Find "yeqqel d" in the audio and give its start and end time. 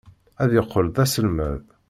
0.53-0.97